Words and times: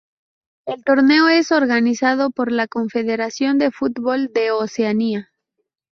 El 0.65 0.83
torneo 0.83 1.29
es 1.29 1.51
organizado 1.51 2.31
por 2.31 2.51
la 2.51 2.67
Confederación 2.67 3.59
de 3.59 3.69
Fútbol 3.69 4.29
de 4.33 4.49
Oceanía. 4.49 5.29